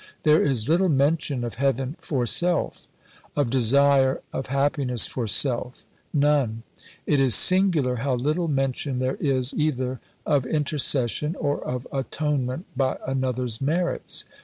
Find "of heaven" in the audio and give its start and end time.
1.43-1.95